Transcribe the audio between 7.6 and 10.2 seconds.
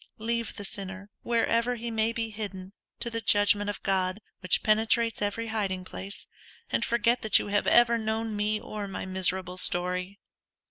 ever known me, or my miserable story.